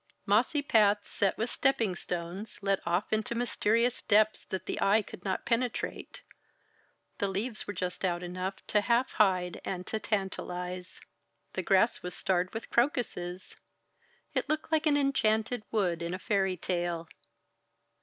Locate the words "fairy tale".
16.17-17.07